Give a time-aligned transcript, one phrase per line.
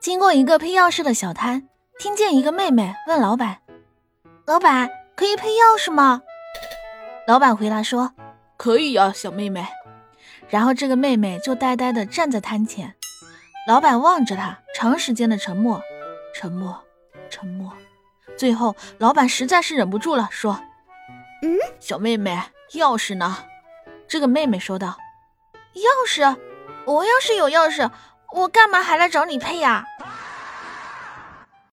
[0.00, 1.68] 经过一个配钥匙的小摊，
[1.98, 3.58] 听见一个妹妹问老板
[4.46, 6.22] ：“老板，可以配钥匙吗？”
[7.28, 8.14] 老板回答说
[8.56, 9.66] ：“可以呀，小妹妹。”
[10.48, 12.94] 然后这个妹妹就呆呆地站在摊前。
[13.66, 15.82] 老板望着她，长时间的沉默，
[16.34, 16.82] 沉默，
[17.28, 17.70] 沉默。
[18.38, 20.58] 最后，老板实在是忍不住了，说
[21.44, 22.40] ：“嗯，小妹妹，
[22.72, 23.44] 钥匙呢？”
[24.08, 24.96] 这个妹妹说道
[25.76, 26.38] ：“钥匙？
[26.86, 27.90] 我要是有钥匙，
[28.32, 29.84] 我干嘛还来找你配呀？”